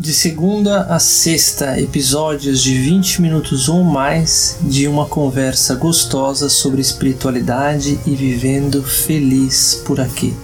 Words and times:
De 0.00 0.14
segunda 0.14 0.84
a 0.84 0.98
sexta, 0.98 1.78
episódios 1.78 2.62
de 2.62 2.72
20 2.72 3.20
minutos 3.20 3.68
ou 3.68 3.84
mais 3.84 4.58
de 4.62 4.88
uma 4.88 5.04
conversa 5.04 5.74
gostosa 5.74 6.48
sobre 6.48 6.80
espiritualidade 6.80 8.00
e 8.06 8.14
vivendo 8.14 8.82
feliz 8.82 9.82
por 9.84 10.00
aqui. 10.00 10.34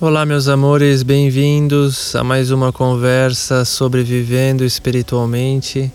Olá, 0.00 0.24
meus 0.24 0.48
amores, 0.48 1.02
bem-vindos 1.02 2.16
a 2.16 2.24
mais 2.24 2.50
uma 2.50 2.72
conversa 2.72 3.66
sobre 3.66 4.02
vivendo 4.02 4.64
espiritualmente. 4.64 5.92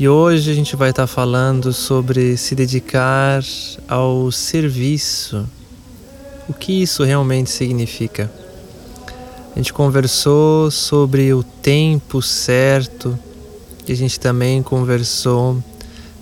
E 0.00 0.08
hoje 0.08 0.50
a 0.50 0.54
gente 0.54 0.74
vai 0.74 0.90
estar 0.90 1.06
falando 1.06 1.72
sobre 1.72 2.36
se 2.36 2.56
dedicar 2.56 3.40
ao 3.86 4.32
serviço 4.32 5.48
o 6.52 6.54
que 6.54 6.82
isso 6.82 7.02
realmente 7.02 7.48
significa. 7.48 8.30
A 9.54 9.58
gente 9.58 9.72
conversou 9.72 10.70
sobre 10.70 11.32
o 11.32 11.42
tempo 11.42 12.20
certo 12.20 13.18
e 13.88 13.92
a 13.92 13.96
gente 13.96 14.20
também 14.20 14.62
conversou 14.62 15.62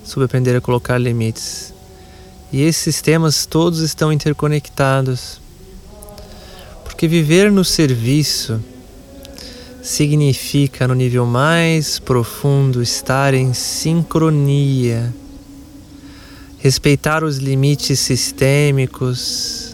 sobre 0.05 0.27
aprender 0.27 0.57
a 0.57 0.61
colocar 0.61 0.99
limites. 0.99 1.75
E 2.53 2.63
esses 2.63 3.03
temas 3.03 3.45
todos 3.45 3.81
estão 3.81 4.13
interconectados. 4.13 5.41
Porque 6.85 7.09
viver 7.09 7.51
no 7.51 7.65
serviço 7.65 8.61
significa, 9.83 10.87
no 10.87 10.95
nível 10.95 11.27
mais 11.27 11.99
profundo, 11.99 12.81
estar 12.81 13.35
em 13.35 13.53
sincronia, 13.53 15.13
respeitar 16.59 17.25
os 17.25 17.39
limites 17.39 17.99
sistêmicos, 17.99 19.70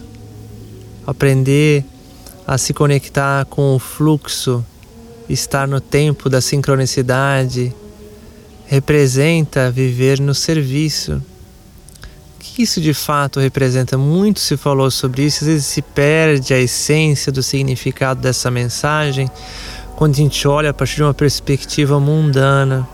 aprender 1.07 1.85
a 2.45 2.57
se 2.57 2.73
conectar 2.73 3.45
com 3.45 3.73
o 3.73 3.79
fluxo, 3.79 4.63
estar 5.29 5.65
no 5.65 5.79
tempo 5.79 6.29
da 6.29 6.41
sincronicidade, 6.41 7.73
representa 8.65 9.71
viver 9.71 10.19
no 10.19 10.35
serviço. 10.35 11.13
O 12.35 12.39
que 12.39 12.61
isso 12.61 12.81
de 12.81 12.93
fato 12.93 13.39
representa? 13.39 13.97
Muito 13.97 14.41
se 14.41 14.57
falou 14.57 14.91
sobre 14.91 15.23
isso, 15.23 15.45
às 15.45 15.47
vezes 15.47 15.65
se 15.65 15.81
perde 15.81 16.53
a 16.53 16.59
essência 16.59 17.31
do 17.31 17.41
significado 17.41 18.21
dessa 18.21 18.51
mensagem 18.51 19.31
quando 19.95 20.13
a 20.13 20.17
gente 20.17 20.47
olha 20.47 20.69
a 20.69 20.73
partir 20.73 20.97
de 20.97 21.03
uma 21.03 21.13
perspectiva 21.13 21.99
mundana. 21.99 22.87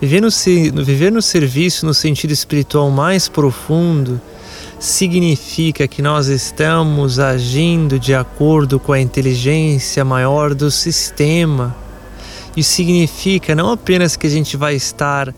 Viver 0.00 0.20
no, 0.20 0.28
viver 0.84 1.12
no 1.12 1.22
serviço 1.22 1.86
no 1.86 1.94
sentido 1.94 2.32
espiritual 2.32 2.90
mais 2.90 3.28
profundo 3.28 4.20
significa 4.84 5.88
que 5.88 6.02
nós 6.02 6.26
estamos 6.26 7.18
agindo 7.18 7.98
de 7.98 8.14
acordo 8.14 8.78
com 8.78 8.92
a 8.92 9.00
inteligência 9.00 10.04
maior 10.04 10.54
do 10.54 10.70
sistema. 10.70 11.74
Isso 12.54 12.72
significa 12.72 13.54
não 13.54 13.70
apenas 13.70 14.14
que 14.14 14.26
a 14.26 14.30
gente 14.30 14.58
vai 14.58 14.74
estar 14.74 15.34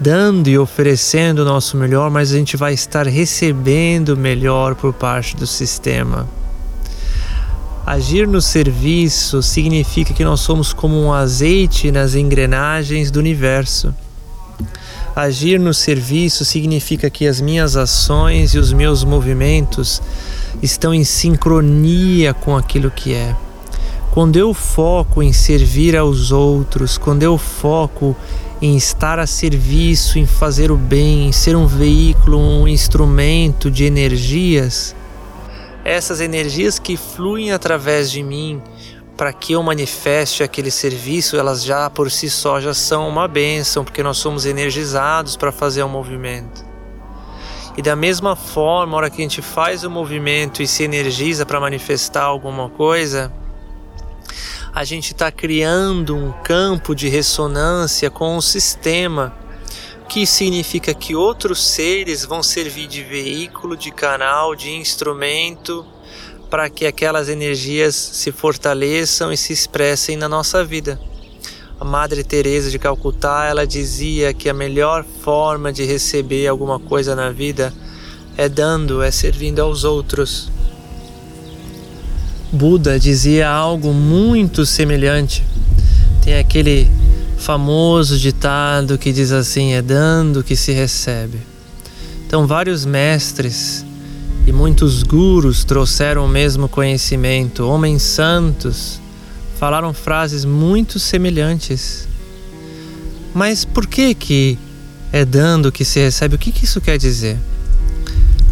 dando 0.00 0.48
e 0.48 0.58
oferecendo 0.58 1.40
o 1.40 1.44
nosso 1.44 1.76
melhor, 1.76 2.10
mas 2.10 2.32
a 2.32 2.38
gente 2.38 2.56
vai 2.56 2.72
estar 2.72 3.06
recebendo 3.06 4.10
o 4.10 4.16
melhor 4.16 4.74
por 4.74 4.94
parte 4.94 5.36
do 5.36 5.46
sistema. 5.46 6.26
Agir 7.84 8.26
no 8.26 8.40
serviço 8.40 9.42
significa 9.42 10.14
que 10.14 10.24
nós 10.24 10.40
somos 10.40 10.72
como 10.72 10.98
um 10.98 11.12
azeite 11.12 11.92
nas 11.92 12.14
engrenagens 12.14 13.10
do 13.10 13.18
universo. 13.18 13.94
Agir 15.14 15.60
no 15.60 15.74
serviço 15.74 16.44
significa 16.44 17.10
que 17.10 17.26
as 17.26 17.40
minhas 17.40 17.76
ações 17.76 18.54
e 18.54 18.58
os 18.58 18.72
meus 18.72 19.04
movimentos 19.04 20.00
estão 20.62 20.94
em 20.94 21.04
sincronia 21.04 22.32
com 22.32 22.56
aquilo 22.56 22.90
que 22.90 23.12
é. 23.12 23.36
Quando 24.10 24.38
eu 24.38 24.54
foco 24.54 25.22
em 25.22 25.32
servir 25.32 25.96
aos 25.96 26.32
outros, 26.32 26.96
quando 26.96 27.22
eu 27.22 27.36
foco 27.36 28.16
em 28.60 28.76
estar 28.76 29.18
a 29.18 29.26
serviço, 29.26 30.18
em 30.18 30.24
fazer 30.24 30.70
o 30.70 30.76
bem, 30.76 31.28
em 31.28 31.32
ser 31.32 31.56
um 31.56 31.66
veículo, 31.66 32.38
um 32.38 32.66
instrumento 32.66 33.70
de 33.70 33.84
energias, 33.84 34.94
essas 35.84 36.20
energias 36.20 36.78
que 36.78 36.96
fluem 36.96 37.52
através 37.52 38.10
de 38.10 38.22
mim 38.22 38.62
para 39.22 39.32
que 39.32 39.52
eu 39.52 39.62
manifeste 39.62 40.42
aquele 40.42 40.68
serviço, 40.68 41.36
elas 41.36 41.62
já 41.62 41.88
por 41.88 42.10
si 42.10 42.28
só 42.28 42.60
já 42.60 42.74
são 42.74 43.08
uma 43.08 43.28
bênção, 43.28 43.84
porque 43.84 44.02
nós 44.02 44.18
somos 44.18 44.46
energizados 44.46 45.36
para 45.36 45.52
fazer 45.52 45.80
o 45.84 45.86
um 45.86 45.88
movimento. 45.88 46.66
E 47.76 47.82
da 47.82 47.94
mesma 47.94 48.34
forma, 48.34 48.94
a 48.94 48.96
hora 48.96 49.10
que 49.10 49.18
a 49.18 49.24
gente 49.24 49.40
faz 49.40 49.84
o 49.84 49.90
movimento 49.90 50.60
e 50.60 50.66
se 50.66 50.82
energiza 50.82 51.46
para 51.46 51.60
manifestar 51.60 52.24
alguma 52.24 52.68
coisa, 52.68 53.32
a 54.74 54.82
gente 54.82 55.12
está 55.12 55.30
criando 55.30 56.16
um 56.16 56.32
campo 56.42 56.92
de 56.92 57.08
ressonância 57.08 58.10
com 58.10 58.36
o 58.36 58.42
sistema, 58.42 59.32
que 60.08 60.26
significa 60.26 60.92
que 60.92 61.14
outros 61.14 61.64
seres 61.64 62.24
vão 62.24 62.42
servir 62.42 62.88
de 62.88 63.04
veículo, 63.04 63.76
de 63.76 63.92
canal, 63.92 64.56
de 64.56 64.72
instrumento 64.72 65.86
para 66.52 66.68
que 66.68 66.84
aquelas 66.84 67.30
energias 67.30 67.94
se 67.94 68.30
fortaleçam 68.30 69.32
e 69.32 69.38
se 69.38 69.54
expressem 69.54 70.18
na 70.18 70.28
nossa 70.28 70.62
vida. 70.62 71.00
A 71.80 71.84
Madre 71.84 72.22
Teresa 72.22 72.70
de 72.70 72.78
Calcutá, 72.78 73.46
ela 73.48 73.66
dizia 73.66 74.34
que 74.34 74.50
a 74.50 74.52
melhor 74.52 75.02
forma 75.22 75.72
de 75.72 75.86
receber 75.86 76.46
alguma 76.46 76.78
coisa 76.78 77.16
na 77.16 77.30
vida 77.30 77.72
é 78.36 78.50
dando, 78.50 79.02
é 79.02 79.10
servindo 79.10 79.60
aos 79.60 79.82
outros. 79.82 80.52
Buda 82.52 83.00
dizia 83.00 83.48
algo 83.48 83.94
muito 83.94 84.66
semelhante. 84.66 85.42
Tem 86.22 86.36
aquele 86.36 86.86
famoso 87.38 88.18
ditado 88.18 88.98
que 88.98 89.10
diz 89.10 89.32
assim: 89.32 89.72
é 89.72 89.80
dando 89.80 90.44
que 90.44 90.54
se 90.54 90.70
recebe. 90.72 91.38
Então, 92.26 92.46
vários 92.46 92.84
mestres 92.84 93.86
e 94.46 94.52
muitos 94.52 95.02
gurus 95.02 95.64
trouxeram 95.64 96.24
o 96.24 96.28
mesmo 96.28 96.68
conhecimento, 96.68 97.66
homens 97.66 98.02
santos 98.02 99.00
falaram 99.62 99.94
frases 99.94 100.44
muito 100.44 100.98
semelhantes. 100.98 102.08
Mas 103.32 103.64
por 103.64 103.86
que 103.86 104.12
que 104.14 104.58
é 105.12 105.24
dando 105.24 105.70
que 105.70 105.84
se 105.84 106.00
recebe? 106.00 106.34
O 106.34 106.38
que, 106.38 106.50
que 106.50 106.64
isso 106.64 106.80
quer 106.80 106.98
dizer? 106.98 107.38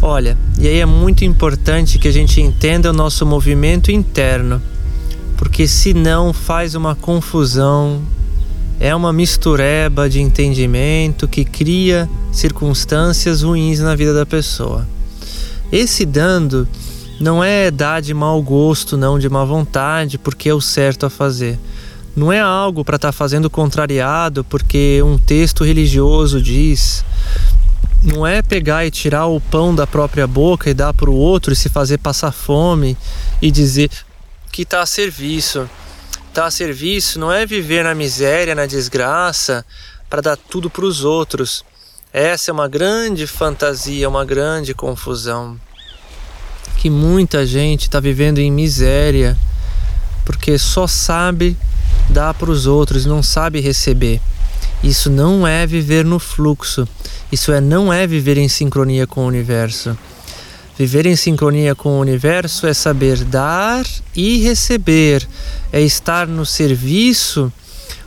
Olha, 0.01 0.37
e 0.57 0.67
aí 0.67 0.79
é 0.79 0.85
muito 0.85 1.25
importante 1.25 1.99
que 1.99 2.07
a 2.07 2.11
gente 2.11 2.39
entenda 2.39 2.89
o 2.89 2.93
nosso 2.93 3.25
movimento 3.25 3.91
interno, 3.91 4.61
porque 5.35 5.67
senão 5.67 6.31
faz 6.31 6.75
uma 6.75 6.95
confusão, 6.95 8.01
é 8.79 8.95
uma 8.95 9.11
mistureba 9.11 10.09
de 10.09 10.21
entendimento 10.21 11.27
que 11.27 11.43
cria 11.43 12.09
circunstâncias 12.31 13.41
ruins 13.41 13.79
na 13.79 13.95
vida 13.95 14.13
da 14.13 14.25
pessoa. 14.25 14.87
Esse 15.71 16.05
dando 16.05 16.67
não 17.19 17.43
é 17.43 17.69
dar 17.69 18.01
de 18.01 18.13
mau 18.13 18.41
gosto, 18.41 18.97
não 18.97 19.19
de 19.19 19.29
má 19.29 19.45
vontade, 19.45 20.17
porque 20.17 20.49
é 20.49 20.53
o 20.53 20.59
certo 20.59 21.05
a 21.05 21.09
fazer. 21.09 21.57
Não 22.15 22.31
é 22.31 22.39
algo 22.39 22.83
para 22.83 22.97
estar 22.97 23.09
tá 23.09 23.13
fazendo 23.13 23.49
contrariado 23.49 24.43
porque 24.43 25.01
um 25.03 25.17
texto 25.17 25.63
religioso 25.63 26.41
diz. 26.41 27.05
Não 28.03 28.25
é 28.25 28.41
pegar 28.41 28.85
e 28.85 28.91
tirar 28.91 29.27
o 29.27 29.39
pão 29.39 29.73
da 29.73 29.85
própria 29.85 30.25
boca 30.25 30.69
e 30.69 30.73
dar 30.73 30.93
para 30.93 31.09
o 31.09 31.15
outro 31.15 31.53
e 31.53 31.55
se 31.55 31.69
fazer 31.69 31.99
passar 31.99 32.31
fome 32.31 32.97
e 33.41 33.51
dizer 33.51 33.89
que 34.51 34.63
está 34.63 34.81
a 34.81 34.85
serviço. 34.85 35.69
Está 36.27 36.45
a 36.45 36.51
serviço 36.51 37.19
não 37.19 37.31
é 37.31 37.45
viver 37.45 37.83
na 37.83 37.93
miséria, 37.93 38.55
na 38.55 38.65
desgraça, 38.65 39.65
para 40.09 40.21
dar 40.21 40.37
tudo 40.37 40.69
para 40.69 40.85
os 40.85 41.03
outros. 41.03 41.63
Essa 42.13 42.51
é 42.51 42.53
uma 42.53 42.67
grande 42.67 43.25
fantasia, 43.25 44.09
uma 44.09 44.25
grande 44.25 44.73
confusão. 44.73 45.57
Que 46.75 46.89
muita 46.89 47.45
gente 47.45 47.83
está 47.83 48.01
vivendo 48.01 48.39
em 48.39 48.51
miséria 48.51 49.37
porque 50.25 50.57
só 50.57 50.87
sabe 50.87 51.55
dar 52.09 52.33
para 52.33 52.51
os 52.51 52.65
outros, 52.65 53.05
não 53.05 53.23
sabe 53.23 53.61
receber. 53.61 54.19
Isso 54.83 55.09
não 55.09 55.47
é 55.47 55.65
viver 55.65 56.03
no 56.03 56.19
fluxo, 56.19 56.85
isso 57.31 57.53
é 57.53 57.61
não 57.61 57.93
é 57.93 58.05
viver 58.05 58.37
em 58.37 58.49
sincronia 58.49 59.07
com 59.07 59.23
o 59.23 59.27
universo. 59.27 59.97
Viver 60.77 61.05
em 61.05 61.15
sincronia 61.15 61.75
com 61.75 61.91
o 61.91 62.01
universo 62.01 62.67
é 62.67 62.73
saber 62.73 63.23
dar 63.23 63.85
e 64.13 64.41
receber, 64.41 65.25
é 65.71 65.79
estar 65.79 66.27
no 66.27 66.45
serviço 66.45 67.53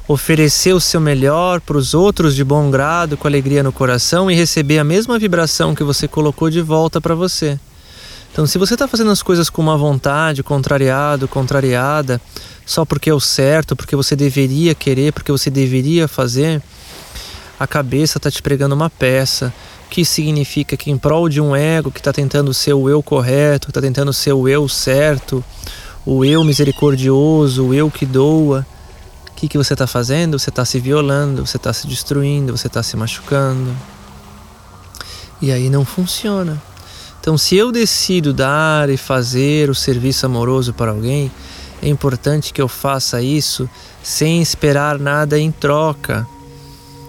oferecer 0.06 0.72
o 0.74 0.80
seu 0.80 1.00
melhor 1.00 1.60
para 1.60 1.78
os 1.78 1.94
outros 1.94 2.34
de 2.34 2.44
bom 2.44 2.70
grado, 2.70 3.16
com 3.16 3.26
alegria 3.26 3.62
no 3.62 3.72
coração 3.72 4.30
e 4.30 4.34
receber 4.34 4.78
a 4.78 4.84
mesma 4.84 5.18
vibração 5.18 5.74
que 5.74 5.82
você 5.82 6.06
colocou 6.06 6.50
de 6.50 6.60
volta 6.60 7.00
para 7.00 7.14
você. 7.14 7.58
Então, 8.32 8.46
se 8.46 8.58
você 8.58 8.74
está 8.74 8.88
fazendo 8.88 9.10
as 9.10 9.22
coisas 9.22 9.48
com 9.48 9.62
uma 9.62 9.78
vontade, 9.78 10.42
contrariado, 10.42 11.28
contrariada, 11.28 12.20
só 12.66 12.84
porque 12.84 13.08
é 13.08 13.14
o 13.14 13.20
certo, 13.20 13.76
porque 13.76 13.94
você 13.94 14.16
deveria 14.16 14.74
querer, 14.74 15.12
porque 15.12 15.30
você 15.30 15.48
deveria 15.48 16.08
fazer, 16.08 16.60
a 17.58 17.66
cabeça 17.66 18.18
está 18.18 18.30
te 18.30 18.42
pregando 18.42 18.74
uma 18.74 18.90
peça 18.90 19.54
que 19.88 20.04
significa 20.04 20.76
que 20.76 20.90
em 20.90 20.98
prol 20.98 21.28
de 21.28 21.40
um 21.40 21.54
ego 21.54 21.90
que 21.92 22.00
está 22.00 22.12
tentando 22.12 22.52
ser 22.52 22.74
o 22.74 22.88
eu 22.88 23.00
correto, 23.02 23.68
está 23.68 23.80
tentando 23.80 24.12
ser 24.12 24.32
o 24.32 24.48
eu 24.48 24.68
certo, 24.68 25.42
o 26.04 26.24
eu 26.24 26.42
misericordioso, 26.42 27.66
o 27.66 27.74
eu 27.74 27.88
que 27.88 28.04
doa, 28.04 28.66
o 29.34 29.36
que, 29.36 29.48
que 29.48 29.58
você 29.58 29.72
está 29.74 29.86
fazendo? 29.86 30.38
Você 30.38 30.48
está 30.48 30.64
se 30.64 30.78
violando, 30.78 31.44
você 31.44 31.56
está 31.56 31.72
se 31.72 31.88
destruindo, 31.88 32.56
você 32.56 32.68
está 32.68 32.84
se 32.84 32.96
machucando. 32.96 33.74
E 35.42 35.50
aí 35.50 35.68
não 35.68 35.84
funciona. 35.84 36.62
Então, 37.20 37.36
se 37.36 37.56
eu 37.56 37.72
decido 37.72 38.32
dar 38.32 38.88
e 38.88 38.96
fazer 38.96 39.68
o 39.68 39.74
serviço 39.74 40.24
amoroso 40.24 40.72
para 40.72 40.92
alguém, 40.92 41.32
é 41.82 41.88
importante 41.88 42.52
que 42.52 42.62
eu 42.62 42.68
faça 42.68 43.20
isso 43.20 43.68
sem 44.02 44.40
esperar 44.40 45.00
nada 45.00 45.36
em 45.36 45.50
troca. 45.50 46.26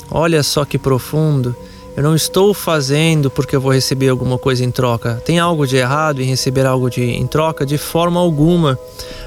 Olha 0.10 0.42
só 0.42 0.66
que 0.66 0.80
profundo. 0.80 1.56
Eu 1.96 2.02
não 2.04 2.16
estou 2.16 2.54
fazendo 2.54 3.30
porque 3.30 3.56
eu 3.56 3.62
vou 3.62 3.72
receber 3.72 4.10
alguma 4.10 4.38
coisa 4.38 4.66
em 4.66 4.72
troca. 4.72 5.22
Tem 5.24 5.38
algo 5.38 5.68
de 5.68 5.78
errado 5.78 6.22
em 6.22 6.26
receber 6.26 6.66
algo 6.66 6.90
de, 6.90 7.04
em 7.04 7.28
troca? 7.28 7.66
De 7.66 7.78
forma 7.78 8.20
alguma. 8.20 8.80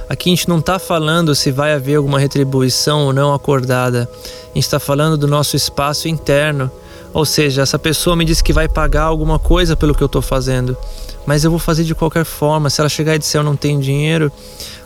Aqui 0.08 0.30
a 0.30 0.34
gente 0.34 0.48
não 0.48 0.58
está 0.58 0.78
falando 0.78 1.34
se 1.34 1.50
vai 1.50 1.74
haver 1.74 1.96
alguma 1.96 2.18
retribuição 2.18 3.04
ou 3.04 3.12
não 3.12 3.34
acordada. 3.34 4.08
A 4.14 4.54
gente 4.54 4.64
está 4.64 4.80
falando 4.80 5.16
do 5.16 5.26
nosso 5.26 5.54
espaço 5.54 6.08
interno. 6.08 6.70
Ou 7.12 7.24
seja, 7.24 7.62
essa 7.62 7.78
pessoa 7.78 8.16
me 8.16 8.24
disse 8.24 8.42
que 8.42 8.52
vai 8.52 8.68
pagar 8.68 9.02
alguma 9.02 9.38
coisa 9.38 9.76
pelo 9.76 9.94
que 9.94 10.02
eu 10.02 10.06
estou 10.06 10.22
fazendo, 10.22 10.76
mas 11.26 11.42
eu 11.42 11.50
vou 11.50 11.58
fazer 11.58 11.84
de 11.84 11.94
qualquer 11.94 12.24
forma. 12.24 12.70
Se 12.70 12.80
ela 12.80 12.88
chegar 12.88 13.14
e 13.14 13.18
disser 13.18 13.40
eu 13.40 13.44
não 13.44 13.56
tenho 13.56 13.80
dinheiro, 13.80 14.30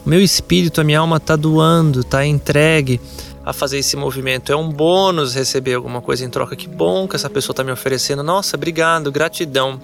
o 0.04 0.08
meu 0.08 0.20
espírito, 0.20 0.80
a 0.80 0.84
minha 0.84 1.00
alma 1.00 1.16
está 1.16 1.36
doando, 1.36 2.00
está 2.00 2.24
entregue 2.24 3.00
a 3.44 3.52
fazer 3.52 3.78
esse 3.78 3.96
movimento. 3.96 4.52
É 4.52 4.56
um 4.56 4.68
bônus 4.68 5.34
receber 5.34 5.74
alguma 5.74 6.00
coisa 6.00 6.24
em 6.24 6.30
troca. 6.30 6.54
Que 6.54 6.68
bom 6.68 7.08
que 7.08 7.16
essa 7.16 7.28
pessoa 7.28 7.52
está 7.52 7.64
me 7.64 7.72
oferecendo. 7.72 8.22
Nossa, 8.22 8.56
obrigado, 8.56 9.10
gratidão. 9.10 9.80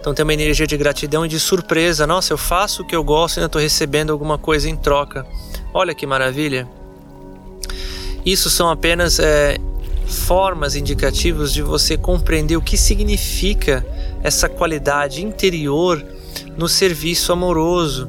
Então 0.00 0.14
tem 0.14 0.22
uma 0.22 0.32
energia 0.32 0.66
de 0.66 0.76
gratidão 0.78 1.26
e 1.26 1.28
de 1.28 1.38
surpresa. 1.38 2.06
Nossa, 2.06 2.32
eu 2.32 2.38
faço 2.38 2.82
o 2.82 2.86
que 2.86 2.96
eu 2.96 3.04
gosto 3.04 3.36
e 3.36 3.40
ainda 3.40 3.46
estou 3.46 3.60
recebendo 3.60 4.10
alguma 4.10 4.38
coisa 4.38 4.68
em 4.68 4.74
troca. 4.74 5.26
Olha 5.74 5.94
que 5.94 6.06
maravilha. 6.06 6.66
Isso 8.24 8.48
são 8.48 8.70
apenas 8.70 9.18
é, 9.18 9.58
formas 10.06 10.74
indicativas 10.74 11.52
de 11.52 11.60
você 11.60 11.98
compreender 11.98 12.56
o 12.56 12.62
que 12.62 12.78
significa 12.78 13.86
essa 14.22 14.48
qualidade 14.48 15.22
interior 15.22 16.02
no 16.56 16.66
serviço 16.66 17.30
amoroso. 17.30 18.08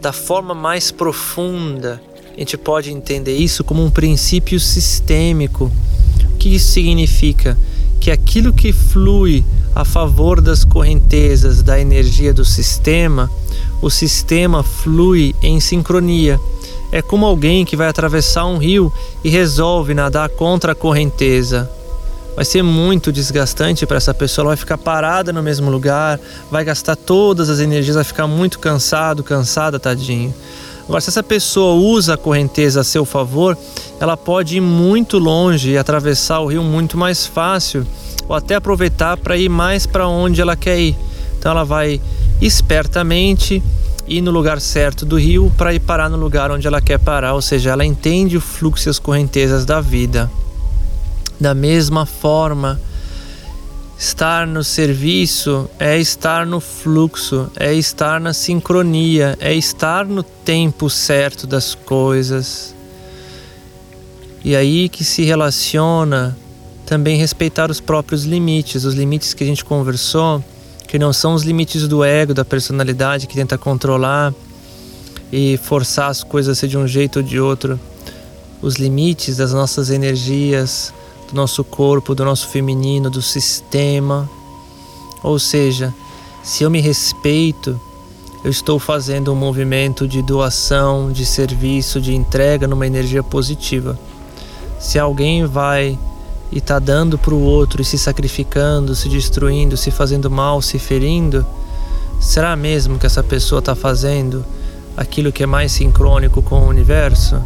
Da 0.00 0.12
forma 0.12 0.54
mais 0.54 0.90
profunda, 0.90 2.00
a 2.34 2.38
gente 2.38 2.58
pode 2.58 2.92
entender 2.92 3.36
isso 3.36 3.64
como 3.64 3.82
um 3.82 3.90
princípio 3.90 4.60
sistêmico. 4.60 5.72
O 6.34 6.36
que 6.36 6.54
isso 6.54 6.72
significa? 6.72 7.58
Que 7.98 8.10
aquilo 8.10 8.52
que 8.52 8.72
flui 8.72 9.42
a 9.76 9.84
favor 9.84 10.40
das 10.40 10.64
correntezas 10.64 11.62
da 11.62 11.78
energia 11.78 12.32
do 12.32 12.46
sistema, 12.46 13.30
o 13.82 13.90
sistema 13.90 14.62
flui 14.62 15.36
em 15.42 15.60
sincronia 15.60 16.40
é 16.90 17.02
como 17.02 17.26
alguém 17.26 17.62
que 17.62 17.76
vai 17.76 17.86
atravessar 17.88 18.46
um 18.46 18.56
rio 18.56 18.90
e 19.22 19.28
resolve 19.28 19.92
nadar 19.92 20.30
contra 20.30 20.72
a 20.72 20.74
correnteza. 20.74 21.70
Vai 22.34 22.44
ser 22.44 22.62
muito 22.62 23.12
desgastante 23.12 23.84
para 23.84 23.98
essa 23.98 24.14
pessoa, 24.14 24.44
ela 24.44 24.50
vai 24.50 24.56
ficar 24.56 24.78
parada 24.78 25.30
no 25.30 25.42
mesmo 25.42 25.70
lugar, 25.70 26.18
vai 26.50 26.64
gastar 26.64 26.96
todas 26.96 27.50
as 27.50 27.60
energias, 27.60 27.96
vai 27.96 28.04
ficar 28.04 28.26
muito 28.26 28.58
cansado, 28.58 29.22
cansada, 29.22 29.78
tadinho. 29.78 30.32
Agora, 30.86 31.00
se 31.00 31.10
essa 31.10 31.22
pessoa 31.22 31.74
usa 31.74 32.14
a 32.14 32.16
correnteza 32.16 32.80
a 32.80 32.84
seu 32.84 33.04
favor, 33.04 33.58
ela 33.98 34.16
pode 34.16 34.56
ir 34.56 34.60
muito 34.60 35.18
longe 35.18 35.70
e 35.70 35.78
atravessar 35.78 36.40
o 36.40 36.46
rio 36.46 36.62
muito 36.62 36.96
mais 36.96 37.26
fácil, 37.26 37.84
ou 38.28 38.36
até 38.36 38.54
aproveitar 38.54 39.16
para 39.16 39.36
ir 39.36 39.48
mais 39.48 39.84
para 39.84 40.06
onde 40.06 40.40
ela 40.40 40.54
quer 40.54 40.78
ir. 40.78 40.96
Então, 41.38 41.50
ela 41.50 41.64
vai 41.64 42.00
espertamente 42.40 43.62
ir 44.06 44.20
no 44.20 44.30
lugar 44.30 44.60
certo 44.60 45.04
do 45.04 45.16
rio 45.16 45.52
para 45.56 45.74
ir 45.74 45.80
parar 45.80 46.08
no 46.08 46.16
lugar 46.16 46.52
onde 46.52 46.66
ela 46.66 46.80
quer 46.80 46.98
parar, 46.98 47.34
ou 47.34 47.42
seja, 47.42 47.70
ela 47.70 47.84
entende 47.84 48.36
o 48.36 48.40
fluxo 48.40 48.88
e 48.88 48.90
as 48.90 49.00
correntezas 49.00 49.64
da 49.64 49.80
vida. 49.80 50.30
Da 51.40 51.52
mesma 51.52 52.06
forma, 52.06 52.80
estar 53.98 54.46
no 54.46 54.62
serviço 54.62 55.68
é 55.78 55.98
estar 55.98 56.46
no 56.46 56.60
fluxo, 56.60 57.50
é 57.56 57.72
estar 57.74 58.20
na 58.20 58.32
sincronia, 58.32 59.36
é 59.40 59.54
estar 59.54 60.04
no 60.04 60.22
tempo 60.22 60.90
certo 60.90 61.46
das 61.46 61.74
coisas. 61.74 62.74
E 64.44 64.54
aí 64.54 64.88
que 64.88 65.04
se 65.04 65.22
relaciona 65.24 66.36
também 66.84 67.16
respeitar 67.16 67.70
os 67.70 67.80
próprios 67.80 68.24
limites, 68.24 68.84
os 68.84 68.94
limites 68.94 69.34
que 69.34 69.42
a 69.42 69.46
gente 69.46 69.64
conversou 69.64 70.42
que 70.86 70.98
não 70.98 71.12
são 71.12 71.34
os 71.34 71.42
limites 71.42 71.86
do 71.88 72.04
ego, 72.04 72.32
da 72.32 72.44
personalidade 72.44 73.26
que 73.26 73.34
tenta 73.34 73.58
controlar 73.58 74.32
e 75.32 75.56
forçar 75.58 76.08
as 76.08 76.22
coisas 76.22 76.56
a 76.56 76.60
ser 76.60 76.68
de 76.68 76.78
um 76.78 76.86
jeito 76.86 77.16
ou 77.16 77.22
de 77.22 77.40
outro. 77.40 77.78
Os 78.62 78.76
limites 78.76 79.36
das 79.36 79.52
nossas 79.52 79.90
energias, 79.90 80.94
do 81.28 81.34
nosso 81.34 81.64
corpo, 81.64 82.14
do 82.14 82.24
nosso 82.24 82.48
feminino, 82.48 83.10
do 83.10 83.22
sistema. 83.22 84.28
Ou 85.22 85.38
seja, 85.38 85.94
se 86.42 86.62
eu 86.62 86.70
me 86.70 86.80
respeito, 86.80 87.80
eu 88.44 88.50
estou 88.50 88.78
fazendo 88.78 89.32
um 89.32 89.34
movimento 89.34 90.06
de 90.06 90.22
doação, 90.22 91.10
de 91.10 91.26
serviço, 91.26 92.00
de 92.00 92.14
entrega 92.14 92.68
numa 92.68 92.86
energia 92.86 93.22
positiva. 93.22 93.98
Se 94.78 94.98
alguém 94.98 95.44
vai 95.44 95.98
e 96.52 96.58
está 96.58 96.78
dando 96.78 97.18
para 97.18 97.34
o 97.34 97.42
outro 97.42 97.82
e 97.82 97.84
se 97.84 97.98
sacrificando, 97.98 98.94
se 98.94 99.08
destruindo, 99.08 99.76
se 99.76 99.90
fazendo 99.90 100.30
mal, 100.30 100.62
se 100.62 100.78
ferindo, 100.78 101.44
será 102.20 102.54
mesmo 102.54 102.98
que 102.98 103.06
essa 103.06 103.22
pessoa 103.22 103.58
está 103.58 103.74
fazendo 103.74 104.44
aquilo 104.96 105.32
que 105.32 105.42
é 105.42 105.46
mais 105.46 105.72
sincrônico 105.72 106.40
com 106.40 106.60
o 106.60 106.68
universo? 106.68 107.42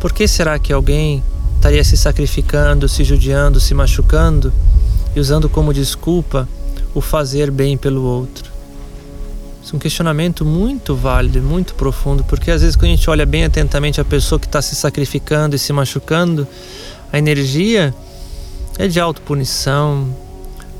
Por 0.00 0.12
que 0.12 0.26
será 0.26 0.58
que 0.58 0.72
alguém 0.72 1.22
estaria 1.62 1.84
se 1.84 1.96
sacrificando, 1.96 2.88
se 2.88 3.04
judiando, 3.04 3.60
se 3.60 3.72
machucando 3.72 4.52
e 5.14 5.20
usando 5.20 5.48
como 5.48 5.72
desculpa 5.72 6.48
o 6.92 7.00
fazer 7.00 7.52
bem 7.52 7.76
pelo 7.76 8.02
outro? 8.02 8.50
Isso 9.62 9.72
é 9.72 9.76
um 9.76 9.78
questionamento 9.78 10.44
muito 10.44 10.96
válido 10.96 11.38
e 11.38 11.40
muito 11.40 11.76
profundo, 11.76 12.24
porque 12.24 12.50
às 12.50 12.62
vezes 12.62 12.74
quando 12.74 12.86
a 12.86 12.96
gente 12.96 13.08
olha 13.08 13.24
bem 13.24 13.44
atentamente 13.44 14.00
a 14.00 14.04
pessoa 14.04 14.40
que 14.40 14.46
está 14.46 14.60
se 14.60 14.74
sacrificando 14.74 15.54
e 15.54 15.58
se 15.58 15.72
machucando, 15.72 16.48
a 17.12 17.16
energia 17.16 17.94
é 18.76 18.88
de 18.88 18.98
autopunição, 18.98 20.12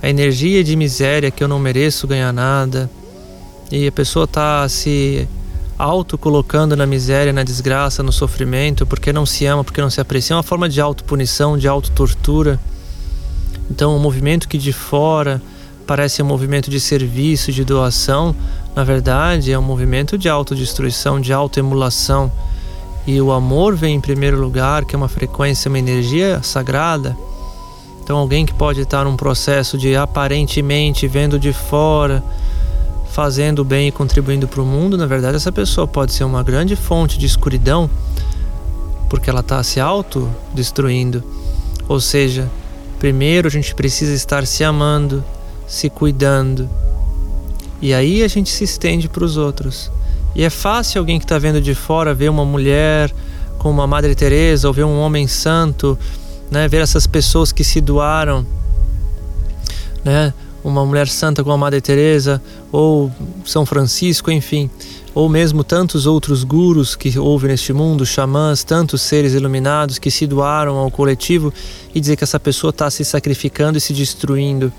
a 0.03 0.11
energia 0.11 0.65
de 0.65 0.75
miséria 0.75 1.31
que 1.31 1.45
eu 1.45 1.49
não 1.49 1.61
mereço 1.61 2.09
ganhar 2.09 2.33
nada, 2.33 2.91
e 3.71 3.87
a 3.87 3.93
pessoa 3.93 4.25
está 4.25 4.69
se 4.69 5.29
auto 5.83 6.17
colocando 6.17 6.77
na 6.77 6.87
miséria, 6.87 7.33
na 7.33 7.43
desgraça, 7.43 8.03
no 8.03 8.13
sofrimento, 8.13 8.87
porque 8.87 9.13
não 9.13 9.27
se 9.27 9.47
ama, 9.47 9.65
porque 9.65 9.81
não 9.81 9.91
se 9.91 10.01
aprecia, 10.01 10.35
é 10.35 10.37
uma 10.37 10.43
forma 10.43 10.69
de 10.69 10.81
autopunição, 10.81 11.59
de 11.59 11.67
autotortura. 11.67 12.59
Então, 13.71 13.97
o 13.97 13.99
movimento 13.99 14.49
que 14.49 14.59
de 14.59 14.73
fora 14.73 15.43
parece 15.87 16.23
um 16.23 16.27
movimento 16.27 16.71
de 16.71 16.79
serviço, 16.79 17.51
de 17.51 17.65
doação, 17.65 18.35
na 18.77 18.85
verdade 18.85 19.53
é 19.53 19.59
um 19.59 19.63
movimento 19.63 20.17
de 20.17 20.29
autodestruição, 20.29 21.21
de 21.21 21.33
autoemulação. 21.33 22.31
E 23.07 23.21
o 23.21 23.33
amor 23.33 23.75
vem 23.75 23.97
em 23.97 24.01
primeiro 24.01 24.41
lugar, 24.41 24.85
que 24.85 24.95
é 24.95 24.99
uma 24.99 25.09
frequência, 25.09 25.69
uma 25.69 25.79
energia 25.79 26.41
sagrada 26.43 27.17
então, 28.03 28.17
alguém 28.17 28.45
que 28.45 28.53
pode 28.53 28.81
estar 28.81 29.05
num 29.05 29.17
processo 29.17 29.79
de 29.79 29.95
aparentemente 29.95 31.07
vendo 31.07 31.39
de 31.39 31.53
fora, 31.53 32.23
fazendo 33.13 33.65
bem 33.65 33.89
e 33.89 33.93
contribuindo 33.93 34.49
para 34.49 34.61
o 34.61 34.67
mundo, 34.67 34.97
na 34.97 35.07
verdade, 35.07 35.37
essa 35.37 35.53
pessoa 35.53 35.87
pode 35.87 36.13
ser 36.13 36.25
uma 36.25 36.43
grande 36.43 36.75
fonte 36.75 37.19
de 37.19 37.27
escuridão, 37.27 37.89
porque 39.09 39.31
ela 39.31 39.41
está 39.41 39.63
se 39.63 39.79
autodestruindo. 39.79 41.23
Ou 41.89 42.01
seja, 42.01 42.51
primeiro 42.99 43.49
a 43.49 43.51
gente 43.51 43.75
precisa 43.75 44.13
estar 44.15 44.47
se 44.47 44.65
amando, 44.65 45.23
se 45.67 45.91
cuidando, 45.91 46.69
e 47.81 47.93
aí 47.93 48.23
a 48.23 48.29
gente 48.29 48.51
se 48.51 48.65
estende 48.65 49.09
para 49.09 49.25
os 49.25 49.37
outros. 49.37 49.91
E 50.35 50.43
é 50.43 50.51
fácil 50.51 50.99
alguém 50.99 51.19
que 51.19 51.25
está 51.25 51.39
vendo 51.39 51.61
de 51.61 51.75
fora 51.75 52.15
ver 52.15 52.31
uma 52.31 52.45
mulher 52.45 53.13
como 53.59 53.75
uma 53.75 53.87
Madre 53.87 54.15
Teresa 54.15 54.67
ou 54.67 54.75
ver 54.75 54.85
um 54.85 54.99
homem 54.99 55.29
santo 55.29 55.99
né? 56.53 56.69
Ver 56.69 56.83
essas 56.83 57.07
pessoas 57.07 57.51
que 57.51 57.65
se 57.65 57.81
doaram, 57.81 58.47
né? 60.05 60.35
Uma 60.65 60.87
mulher 60.87 61.09
santa 61.09 61.43
como 61.43 61.55
a 61.55 61.59
Madre 61.59 61.81
Teresa 61.81 62.41
ou 62.71 63.11
São 63.45 63.67
Francisco, 63.67 64.31
enfim, 64.31 64.71
ou 65.15 65.29
mesmo 65.29 65.63
tantos 65.63 66.07
outros 66.07 66.45
gurus 66.45 66.95
que 66.95 67.19
houve 67.19 67.49
neste 67.49 67.73
mundo, 67.73 68.07
xamãs, 68.07 68.65
tantos 68.65 69.03
seres 69.03 69.35
iluminados 69.35 69.99
que 69.99 70.11
se 70.11 70.27
doaram 70.27 70.77
ao 70.77 70.91
coletivo 70.91 71.53
e 71.95 72.01
dizer 72.01 72.17
que 72.17 72.25
essa 72.25 72.41
pessoa 72.41 72.71
está 72.71 72.91
se 72.91 73.05
sacrificando 73.05 73.77
e 73.77 73.81
se 73.81 73.93
destruindo 73.93 74.73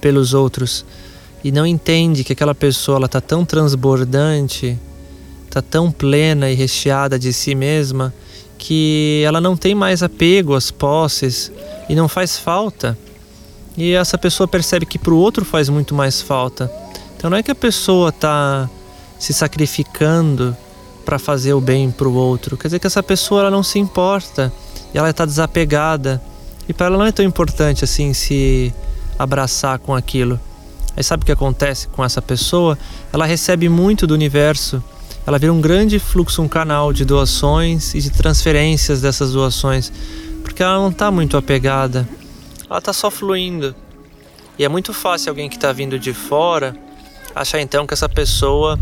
pelos 0.00 0.34
outros. 0.34 0.84
E 1.42 1.52
não 1.52 1.66
entende 1.66 2.24
que 2.24 2.32
aquela 2.32 2.54
pessoa 2.54 3.04
está 3.04 3.20
tão 3.20 3.44
transbordante, 3.44 4.78
está 5.46 5.62
tão 5.62 5.90
plena 5.90 6.50
e 6.50 6.54
recheada 6.54 7.18
de 7.18 7.32
si 7.32 7.54
mesma 7.54 8.12
que 8.58 9.22
ela 9.26 9.40
não 9.40 9.56
tem 9.56 9.74
mais 9.74 10.02
apego 10.02 10.54
às 10.54 10.70
posses 10.70 11.52
e 11.88 11.94
não 11.94 12.08
faz 12.08 12.38
falta 12.38 12.96
e 13.76 13.92
essa 13.92 14.16
pessoa 14.16 14.46
percebe 14.46 14.86
que 14.86 14.98
para 14.98 15.12
o 15.12 15.16
outro 15.16 15.44
faz 15.44 15.68
muito 15.68 15.94
mais 15.94 16.20
falta. 16.20 16.70
Então 17.16 17.30
não 17.30 17.36
é 17.36 17.42
que 17.42 17.50
a 17.50 17.54
pessoa 17.54 18.10
está 18.10 18.68
se 19.18 19.32
sacrificando 19.32 20.56
para 21.04 21.18
fazer 21.18 21.52
o 21.52 21.60
bem 21.60 21.90
para 21.90 22.08
o 22.08 22.14
outro, 22.14 22.56
quer 22.56 22.68
dizer 22.68 22.78
que 22.78 22.86
essa 22.86 23.02
pessoa 23.02 23.42
ela 23.42 23.50
não 23.50 23.62
se 23.62 23.78
importa 23.78 24.52
e 24.92 24.98
ela 24.98 25.10
está 25.10 25.24
desapegada 25.24 26.22
e 26.68 26.72
para 26.72 26.86
ela 26.86 26.96
não 26.96 27.04
é 27.04 27.12
tão 27.12 27.24
importante 27.24 27.84
assim 27.84 28.14
se 28.14 28.72
abraçar 29.18 29.78
com 29.78 29.94
aquilo. 29.94 30.40
Aí 30.96 31.02
sabe 31.02 31.22
o 31.22 31.26
que 31.26 31.32
acontece 31.32 31.88
com 31.88 32.04
essa 32.04 32.22
pessoa? 32.22 32.78
Ela 33.12 33.26
recebe 33.26 33.68
muito 33.68 34.06
do 34.06 34.14
universo. 34.14 34.82
Ela 35.26 35.38
vira 35.38 35.52
um 35.52 35.60
grande 35.60 35.98
fluxo, 35.98 36.42
um 36.42 36.48
canal 36.48 36.92
de 36.92 37.04
doações 37.04 37.94
e 37.94 38.00
de 38.00 38.10
transferências 38.10 39.00
dessas 39.00 39.32
doações, 39.32 39.92
porque 40.42 40.62
ela 40.62 40.76
não 40.76 40.90
está 40.90 41.10
muito 41.10 41.36
apegada. 41.36 42.08
Ela 42.74 42.80
está 42.80 42.92
só 42.92 43.08
fluindo. 43.08 43.72
E 44.58 44.64
é 44.64 44.68
muito 44.68 44.92
fácil 44.92 45.30
alguém 45.30 45.48
que 45.48 45.54
está 45.54 45.70
vindo 45.70 45.96
de 45.96 46.12
fora 46.12 46.76
achar 47.32 47.60
então 47.60 47.86
que 47.86 47.94
essa 47.94 48.08
pessoa 48.08 48.76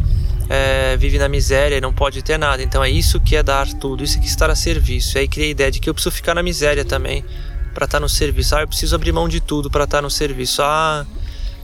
é, 0.49 0.97
vive 0.97 1.19
na 1.19 1.29
miséria 1.29 1.77
e 1.77 1.81
não 1.81 1.93
pode 1.93 2.23
ter 2.23 2.39
nada. 2.39 2.63
Então 2.63 2.83
é 2.83 2.89
isso 2.89 3.21
que 3.21 3.37
é 3.37 3.43
dar 3.43 3.71
tudo, 3.75 4.03
isso 4.03 4.19
que 4.19 4.25
é 4.25 4.29
estar 4.29 4.49
a 4.49 4.55
serviço. 4.55 5.19
E 5.19 5.21
aí 5.21 5.29
cria 5.29 5.45
a 5.45 5.51
ideia 5.51 5.71
de 5.71 5.79
que 5.79 5.91
eu 5.91 5.93
preciso 5.93 6.11
ficar 6.11 6.35
na 6.35 6.43
miséria 6.43 6.87
também 6.87 7.23
para 7.75 7.85
estar 7.85 7.99
tá 7.99 8.01
no 8.01 8.09
serviço. 8.09 8.57
Ah, 8.57 8.63
eu 8.63 8.69
preciso 8.69 8.95
abrir 8.95 9.13
mão 9.13 9.29
de 9.29 9.41
tudo 9.41 9.71
para 9.71 9.85
estar 9.85 9.99
tá 9.99 10.03
no 10.03 10.11
serviço. 10.11 10.63
Ah, 10.63 11.05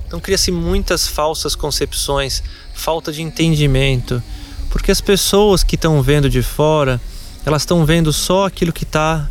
então 0.06 0.20
cria-se 0.20 0.52
muitas 0.52 1.08
falsas 1.08 1.56
concepções, 1.56 2.42
falta 2.74 3.10
de 3.10 3.22
entendimento, 3.22 4.22
porque 4.68 4.90
as 4.90 5.00
pessoas 5.00 5.64
que 5.64 5.76
estão 5.76 6.02
vendo 6.02 6.28
de 6.28 6.42
fora, 6.42 7.00
elas 7.46 7.62
estão 7.62 7.86
vendo 7.86 8.12
só 8.12 8.44
aquilo 8.44 8.70
que 8.70 8.84
está 8.84 9.30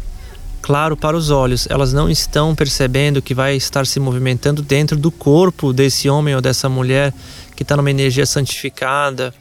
claro 0.68 0.98
para 0.98 1.16
os 1.16 1.30
olhos. 1.30 1.66
Elas 1.70 1.94
não 1.94 2.10
estão 2.10 2.54
percebendo 2.54 3.22
que 3.22 3.34
vai 3.34 3.56
estar 3.56 3.88
se 3.88 4.02
movimentando 4.02 4.62
dentro 4.62 4.98
do 4.98 5.10
corpo 5.10 5.72
desse 5.72 6.10
homem 6.10 6.36
ou 6.36 6.42
dessa 6.42 6.68
mulher 6.68 7.14
que 7.56 7.64
está 7.64 7.78
numa 7.78 7.90
energia 7.90 8.26
santificada, 8.26 9.34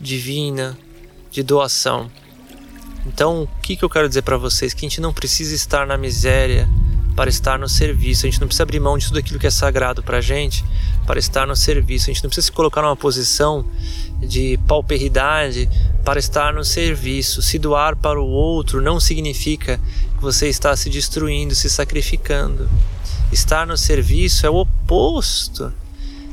divina, 0.00 0.74
de 1.30 1.42
doação. 1.42 2.10
Então, 3.06 3.42
o 3.42 3.48
que, 3.60 3.76
que 3.76 3.84
eu 3.84 3.90
quero 3.90 4.08
dizer 4.08 4.22
para 4.22 4.38
vocês? 4.38 4.72
Que 4.72 4.86
a 4.86 4.88
gente 4.88 5.02
não 5.02 5.12
precisa 5.12 5.54
estar 5.54 5.86
na 5.86 5.98
miséria 5.98 6.66
para 7.14 7.28
estar 7.28 7.58
no 7.58 7.68
serviço. 7.68 8.24
A 8.24 8.30
gente 8.30 8.40
não 8.40 8.48
precisa 8.48 8.62
abrir 8.62 8.80
mão 8.80 8.96
de 8.96 9.08
tudo 9.08 9.18
aquilo 9.18 9.38
que 9.38 9.46
é 9.46 9.50
sagrado 9.50 10.02
para 10.02 10.16
a 10.16 10.22
gente 10.22 10.64
para 11.06 11.18
estar 11.18 11.46
no 11.46 11.54
serviço. 11.54 12.08
A 12.08 12.12
gente 12.14 12.22
não 12.22 12.30
precisa 12.30 12.46
se 12.46 12.52
colocar 12.52 12.80
numa 12.80 12.96
posição 12.96 13.66
de 14.18 14.58
pauperidade 14.66 15.68
para 16.02 16.18
estar 16.18 16.54
no 16.54 16.64
serviço. 16.64 17.42
Se 17.42 17.58
doar 17.58 17.96
para 17.96 18.18
o 18.18 18.26
outro 18.26 18.80
não 18.80 18.98
significa 18.98 19.78
você 20.22 20.48
está 20.48 20.74
se 20.76 20.88
destruindo, 20.88 21.52
se 21.54 21.68
sacrificando. 21.68 22.70
Estar 23.32 23.66
no 23.66 23.76
serviço 23.76 24.46
é 24.46 24.50
o 24.50 24.54
oposto. 24.54 25.72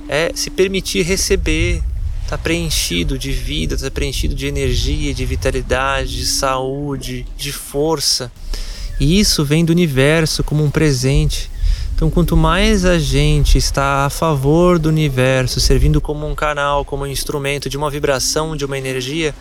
É 0.08 0.32
se 0.36 0.52
permitir 0.52 1.02
receber, 1.02 1.82
está 2.24 2.38
preenchido 2.38 3.18
de 3.18 3.32
vida, 3.32 3.74
está 3.74 3.90
preenchido 3.90 4.36
de 4.36 4.46
energia, 4.46 5.14
de 5.14 5.26
vitalidade, 5.26 6.18
de 6.18 6.26
saúde, 6.28 7.26
de 7.36 7.52
força. 7.52 8.32
E 9.00 9.20
isso 9.20 9.44
vem 9.44 9.66
do 9.66 9.72
universo 9.72 10.44
como 10.44 10.64
um 10.64 10.70
presente. 10.70 11.50
Então, 11.96 12.10
quanto 12.10 12.38
mais 12.38 12.86
a 12.86 13.00
gente 13.00 13.58
está 13.58 14.06
a 14.06 14.10
favor 14.10 14.78
do 14.78 14.90
universo, 14.90 15.60
servindo 15.60 16.00
como 16.00 16.28
um 16.28 16.36
canal, 16.36 16.86
como 16.86 17.04
um 17.04 17.08
instrumento 17.08 17.70
de 17.70 17.76
uma 17.76 17.90
vibração, 17.90 18.56
de 18.56 18.64
uma 18.64 18.78
energia, 18.78 19.34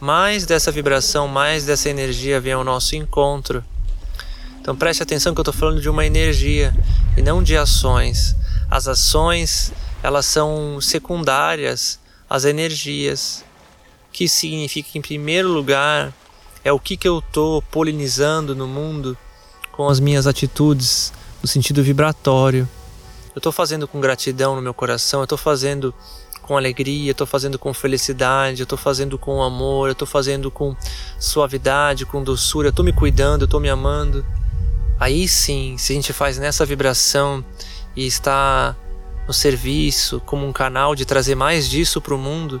mais 0.00 0.46
dessa 0.46 0.72
vibração, 0.72 1.28
mais 1.28 1.66
dessa 1.66 1.90
energia 1.90 2.40
vem 2.40 2.54
ao 2.54 2.64
nosso 2.64 2.96
encontro. 2.96 3.62
Então 4.70 4.78
preste 4.78 5.02
atenção 5.02 5.34
que 5.34 5.40
eu 5.40 5.42
estou 5.42 5.52
falando 5.52 5.80
de 5.80 5.90
uma 5.90 6.06
energia 6.06 6.72
e 7.16 7.22
não 7.22 7.42
de 7.42 7.56
ações. 7.56 8.36
As 8.70 8.86
ações 8.86 9.72
elas 10.00 10.26
são 10.26 10.80
secundárias 10.80 11.98
às 12.28 12.44
energias, 12.44 13.44
que 14.12 14.28
significa 14.28 14.90
que 14.92 14.98
em 15.00 15.02
primeiro 15.02 15.48
lugar 15.48 16.14
é 16.64 16.70
o 16.70 16.78
que, 16.78 16.96
que 16.96 17.08
eu 17.08 17.18
estou 17.18 17.60
polinizando 17.62 18.54
no 18.54 18.68
mundo 18.68 19.18
com 19.72 19.88
as 19.88 19.98
minhas 19.98 20.28
atitudes 20.28 21.12
no 21.42 21.48
sentido 21.48 21.82
vibratório. 21.82 22.68
Eu 23.34 23.40
estou 23.40 23.50
fazendo 23.50 23.88
com 23.88 24.00
gratidão 24.00 24.54
no 24.54 24.62
meu 24.62 24.72
coração, 24.72 25.18
eu 25.18 25.24
estou 25.24 25.36
fazendo 25.36 25.92
com 26.42 26.56
alegria, 26.56 27.08
eu 27.08 27.12
estou 27.12 27.26
fazendo 27.26 27.58
com 27.58 27.74
felicidade, 27.74 28.60
eu 28.60 28.64
estou 28.64 28.78
fazendo 28.78 29.18
com 29.18 29.42
amor, 29.42 29.88
eu 29.88 29.94
estou 29.94 30.06
fazendo 30.06 30.48
com 30.48 30.76
suavidade, 31.18 32.06
com 32.06 32.22
doçura, 32.22 32.68
eu 32.68 32.70
estou 32.70 32.84
me 32.84 32.92
cuidando, 32.92 33.42
eu 33.42 33.46
estou 33.46 33.58
me 33.58 33.68
amando. 33.68 34.24
Aí 35.00 35.26
sim, 35.26 35.76
se 35.78 35.94
a 35.94 35.96
gente 35.96 36.12
faz 36.12 36.36
nessa 36.36 36.66
vibração 36.66 37.42
e 37.96 38.06
está 38.06 38.76
no 39.26 39.32
serviço 39.32 40.20
como 40.26 40.46
um 40.46 40.52
canal 40.52 40.94
de 40.94 41.06
trazer 41.06 41.34
mais 41.34 41.66
disso 41.66 42.02
para 42.02 42.14
o 42.14 42.18
mundo, 42.18 42.60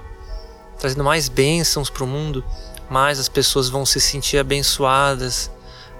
trazendo 0.78 1.04
mais 1.04 1.28
bênçãos 1.28 1.90
para 1.90 2.02
o 2.02 2.06
mundo, 2.06 2.42
mais 2.88 3.18
as 3.18 3.28
pessoas 3.28 3.68
vão 3.68 3.84
se 3.84 4.00
sentir 4.00 4.38
abençoadas, 4.38 5.50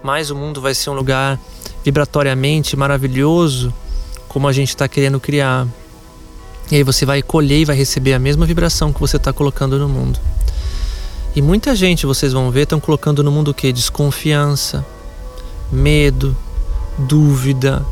mais 0.02 0.30
o 0.30 0.35
mundo 0.35 0.62
vai 0.62 0.75
ser 0.75 0.88
um 0.88 0.94
lugar 0.94 1.38
vibratoriamente 1.85 2.75
maravilhoso, 2.75 3.73
como 4.26 4.49
a 4.49 4.52
gente 4.52 4.70
está 4.70 4.88
querendo 4.88 5.20
criar. 5.20 5.68
E 6.70 6.76
aí 6.76 6.82
você 6.82 7.04
vai 7.04 7.20
colher 7.20 7.61
e 7.61 7.64
vai 7.66 7.76
receber 7.76 8.14
a 8.14 8.18
mesma 8.18 8.47
vibração 8.47 8.94
que 8.94 9.00
você 9.00 9.18
está 9.18 9.30
colocando 9.30 9.78
no 9.78 9.88
mundo. 9.88 10.18
E 11.37 11.42
muita 11.42 11.76
gente, 11.76 12.06
vocês 12.06 12.32
vão 12.32 12.50
ver, 12.50 12.62
estão 12.62 12.80
colocando 12.80 13.23
no 13.23 13.30
mundo 13.30 13.50
o 13.50 13.54
que? 13.54 13.70
Desconfiança, 13.73 14.87
medo, 15.71 16.37
dúvida. 16.99 17.85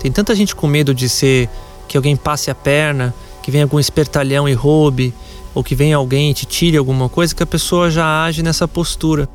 Tem 0.00 0.10
tanta 0.12 0.34
gente 0.34 0.54
com 0.54 0.66
medo 0.66 0.94
de 0.94 1.08
ser 1.08 1.48
que 1.88 1.96
alguém 1.96 2.16
passe 2.16 2.50
a 2.50 2.54
perna, 2.54 3.14
que 3.42 3.50
venha 3.50 3.64
algum 3.64 3.80
espertalhão 3.80 4.48
e 4.48 4.52
roube, 4.52 5.12
ou 5.54 5.64
que 5.64 5.74
venha 5.74 5.96
alguém 5.96 6.30
e 6.30 6.34
te 6.34 6.46
tire 6.46 6.76
alguma 6.76 7.08
coisa, 7.08 7.34
que 7.34 7.42
a 7.42 7.46
pessoa 7.46 7.90
já 7.90 8.24
age 8.24 8.42
nessa 8.42 8.68
postura. 8.68 9.28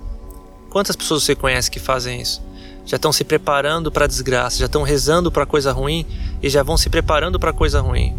Quantas 0.69 0.95
pessoas 0.95 1.23
você 1.23 1.35
conhece 1.35 1.69
que 1.69 1.79
fazem 1.79 2.21
isso? 2.21 2.41
Já 2.85 2.95
estão 2.95 3.11
se 3.11 3.23
preparando 3.23 3.91
para 3.91 4.05
a 4.05 4.07
desgraça, 4.07 4.57
já 4.57 4.65
estão 4.65 4.83
rezando 4.83 5.31
para 5.31 5.45
coisa 5.45 5.71
ruim 5.71 6.05
e 6.41 6.49
já 6.49 6.63
vão 6.63 6.77
se 6.77 6.89
preparando 6.89 7.39
para 7.39 7.53
coisa 7.53 7.81
ruim. 7.81 8.15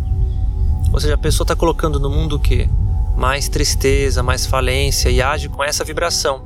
Ou 0.93 1.01
seja, 1.01 1.15
a 1.15 1.19
pessoa 1.19 1.45
está 1.45 1.57
colocando 1.57 1.99
no 1.99 2.09
mundo 2.09 2.37
o 2.37 2.39
quê? 2.39 2.69
Mais 3.17 3.49
tristeza, 3.49 4.23
mais 4.23 4.47
falência 4.47 5.11
e 5.11 5.21
age 5.21 5.49
com 5.49 5.63
essa 5.63 5.85
vibração. 5.85 6.43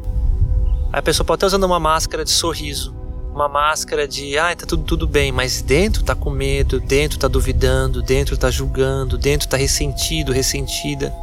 A 0.91 1.03
pessoa 1.03 1.25
pode 1.25 1.39
estar 1.39 1.49
usando 1.49 1.65
uma 1.65 1.79
máscara 1.79 2.25
de 2.25 2.31
sorriso, 2.31 2.95
uma 3.35 3.47
máscara 3.47 4.09
de, 4.09 4.39
ah, 4.39 4.57
tá 4.57 4.65
tudo, 4.65 4.85
tudo 4.85 5.07
bem, 5.07 5.31
mas 5.31 5.61
dentro 5.61 6.03
tá 6.03 6.15
com 6.15 6.31
medo, 6.31 6.81
dentro 6.81 7.19
tá 7.19 7.29
duvidando, 7.29 8.03
dentro 8.03 8.39
tá 8.39 8.51
julgando, 8.51 9.19
dentro 9.19 9.47
tá 9.47 9.59
ressentido, 9.59 10.33
ressentida. 10.33 11.15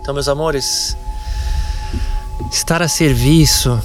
Então, 0.00 0.12
meus 0.12 0.26
amores, 0.26 0.96
estar 2.50 2.82
a 2.82 2.88
serviço 2.88 3.80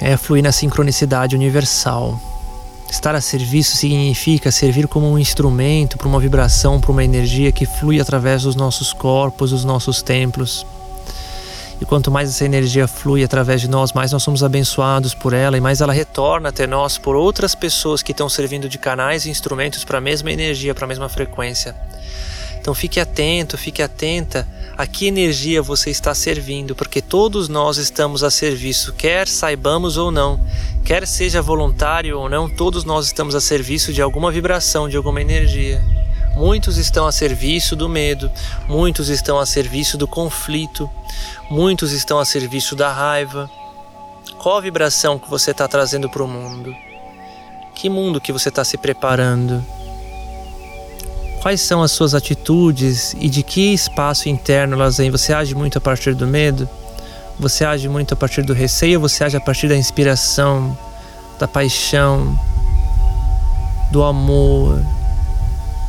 é 0.00 0.16
fluir 0.16 0.42
na 0.42 0.52
sincronicidade 0.52 1.34
universal. 1.34 2.20
Estar 2.88 3.16
a 3.16 3.20
serviço 3.20 3.76
significa 3.76 4.52
servir 4.52 4.86
como 4.86 5.10
um 5.10 5.18
instrumento 5.18 5.98
para 5.98 6.06
uma 6.06 6.20
vibração, 6.20 6.80
para 6.80 6.92
uma 6.92 7.02
energia 7.02 7.50
que 7.50 7.66
flui 7.66 8.00
através 8.00 8.44
dos 8.44 8.54
nossos 8.54 8.92
corpos, 8.92 9.50
dos 9.50 9.64
nossos 9.64 10.00
templos. 10.00 10.64
E 11.80 11.84
quanto 11.84 12.10
mais 12.10 12.30
essa 12.30 12.44
energia 12.44 12.88
flui 12.88 13.22
através 13.22 13.60
de 13.60 13.68
nós, 13.68 13.92
mais 13.92 14.10
nós 14.10 14.22
somos 14.22 14.42
abençoados 14.42 15.14
por 15.14 15.32
ela 15.32 15.56
e 15.56 15.60
mais 15.60 15.80
ela 15.80 15.92
retorna 15.92 16.48
até 16.48 16.66
nós 16.66 16.96
por 16.96 17.14
outras 17.14 17.54
pessoas 17.54 18.02
que 18.02 18.12
estão 18.12 18.28
servindo 18.28 18.68
de 18.68 18.78
canais 18.78 19.26
e 19.26 19.30
instrumentos 19.30 19.84
para 19.84 19.98
a 19.98 20.00
mesma 20.00 20.32
energia, 20.32 20.74
para 20.74 20.86
a 20.86 20.88
mesma 20.88 21.08
frequência. 21.08 21.76
Então 22.58 22.74
fique 22.74 22.98
atento, 22.98 23.58
fique 23.58 23.82
atenta 23.82 24.48
a 24.76 24.86
que 24.86 25.06
energia 25.06 25.62
você 25.62 25.90
está 25.90 26.14
servindo, 26.14 26.74
porque 26.74 27.00
todos 27.00 27.48
nós 27.48 27.76
estamos 27.76 28.24
a 28.24 28.30
serviço, 28.30 28.92
quer 28.92 29.28
saibamos 29.28 29.96
ou 29.96 30.10
não, 30.10 30.40
quer 30.84 31.06
seja 31.06 31.40
voluntário 31.40 32.18
ou 32.18 32.28
não, 32.28 32.48
todos 32.48 32.84
nós 32.84 33.06
estamos 33.06 33.34
a 33.34 33.40
serviço 33.40 33.92
de 33.92 34.02
alguma 34.02 34.32
vibração, 34.32 34.88
de 34.88 34.96
alguma 34.96 35.20
energia. 35.20 35.80
Muitos 36.36 36.76
estão 36.76 37.06
a 37.06 37.12
serviço 37.12 37.74
do 37.74 37.88
medo, 37.88 38.30
muitos 38.68 39.08
estão 39.08 39.38
a 39.38 39.46
serviço 39.46 39.96
do 39.96 40.06
conflito, 40.06 40.88
muitos 41.50 41.92
estão 41.92 42.18
a 42.18 42.26
serviço 42.26 42.76
da 42.76 42.92
raiva. 42.92 43.50
Qual 44.36 44.58
a 44.58 44.60
vibração 44.60 45.18
que 45.18 45.30
você 45.30 45.52
está 45.52 45.66
trazendo 45.66 46.10
para 46.10 46.22
o 46.22 46.28
mundo? 46.28 46.74
Que 47.74 47.88
mundo 47.88 48.20
que 48.20 48.34
você 48.34 48.50
está 48.50 48.62
se 48.64 48.76
preparando? 48.76 49.64
Quais 51.40 51.62
são 51.62 51.82
as 51.82 51.92
suas 51.92 52.14
atitudes 52.14 53.16
e 53.18 53.30
de 53.30 53.42
que 53.42 53.72
espaço 53.72 54.28
interno 54.28 54.74
elas 54.74 54.98
vêm? 54.98 55.10
Você 55.10 55.32
age 55.32 55.54
muito 55.54 55.78
a 55.78 55.80
partir 55.80 56.14
do 56.14 56.26
medo? 56.26 56.68
Você 57.40 57.64
age 57.64 57.88
muito 57.88 58.12
a 58.12 58.16
partir 58.16 58.42
do 58.42 58.52
receio 58.52 59.00
você 59.00 59.24
age 59.24 59.38
a 59.38 59.40
partir 59.40 59.68
da 59.68 59.76
inspiração, 59.76 60.76
da 61.38 61.48
paixão, 61.48 62.38
do 63.90 64.02
amor, 64.02 64.82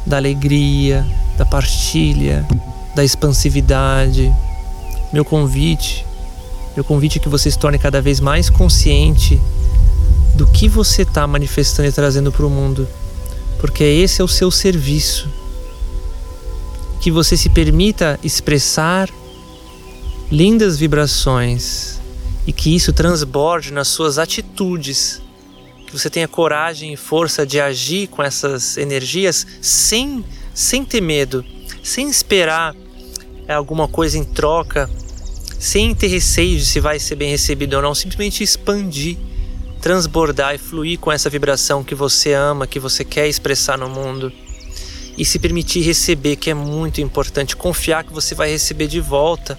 da 0.08 0.18
alegria, 0.18 1.06
da 1.38 1.46
partilha, 1.46 2.46
da 2.96 3.04
expansividade? 3.04 4.34
Meu 5.14 5.24
convite, 5.24 6.06
meu 6.76 6.84
convite 6.84 7.20
é 7.20 7.22
que 7.22 7.30
você 7.30 7.52
se 7.52 7.60
torne 7.60 7.78
cada 7.78 8.02
vez 8.02 8.20
mais 8.20 8.50
consciente 8.50 9.40
do 10.36 10.48
que 10.48 10.68
você 10.68 11.04
está 11.04 11.28
manifestando 11.28 11.88
e 11.88 11.92
trazendo 11.92 12.32
para 12.32 12.46
o 12.46 12.50
mundo 12.50 12.88
porque 13.60 13.84
esse 13.84 14.22
é 14.22 14.24
o 14.24 14.28
seu 14.28 14.52
serviço. 14.52 15.28
Que 17.02 17.12
você 17.12 17.36
se 17.38 17.50
permita 17.50 18.20
expressar 18.24 19.10
lindas 20.32 20.78
vibrações 20.78 22.00
e 22.46 22.54
que 22.54 22.76
isso 22.76 22.94
transborde 22.94 23.72
nas 23.72 23.88
suas 23.88 24.18
atitudes. 24.18 25.22
Que 25.88 25.98
você 25.98 26.10
tenha 26.10 26.28
coragem 26.28 26.94
e 26.94 26.98
força 26.98 27.46
de 27.46 27.60
agir 27.60 28.08
com 28.08 28.22
essas 28.22 28.78
energias 28.78 29.48
sem, 29.62 30.24
sem 30.54 30.86
ter 30.86 31.02
medo, 31.02 31.44
sem 31.82 32.10
esperar 32.10 32.76
alguma 33.48 33.88
coisa 33.88 34.18
em 34.18 34.24
troca, 34.24 34.90
sem 35.58 35.96
ter 35.96 36.08
receio 36.08 36.58
de 36.58 36.66
se 36.66 36.80
vai 36.80 37.00
ser 37.00 37.16
bem 37.16 37.32
recebido 37.32 37.76
ou 37.76 37.82
não, 37.82 37.96
simplesmente 37.96 38.44
expandir, 38.44 39.18
transbordar 39.82 40.54
e 40.56 40.58
fluir 40.58 41.00
com 41.00 41.12
essa 41.12 41.30
vibração 41.30 41.84
que 41.84 41.96
você 41.96 42.34
ama, 42.34 42.68
que 42.68 42.80
você 42.80 43.04
quer 43.04 43.28
expressar 43.28 43.78
no 43.78 43.90
mundo. 43.90 44.32
E 45.18 45.26
se 45.26 45.40
permitir 45.40 45.82
receber, 45.82 46.36
que 46.36 46.50
é 46.50 46.54
muito 46.54 47.02
importante, 47.02 47.56
confiar 47.56 48.04
que 48.04 48.14
você 48.14 48.36
vai 48.36 48.52
receber 48.52 48.88
de 48.88 49.00
volta 49.00 49.58